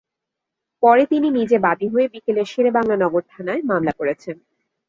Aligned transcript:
পরে 0.83 1.03
তিনি 1.05 1.27
নিজে 1.31 1.57
বাদী 1.59 1.87
হয়ে 1.87 2.07
বিকেলে 2.13 2.41
শেরেবাংলা 2.45 2.95
নগর 3.03 3.23
থানায় 3.31 3.61
মামলা 3.69 3.93
করেছেন। 3.99 4.35